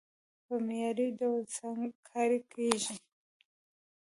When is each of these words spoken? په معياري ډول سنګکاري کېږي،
په 0.45 0.55
معياري 0.65 1.07
ډول 1.19 1.41
سنګکاري 1.57 2.39
کېږي، 2.51 2.95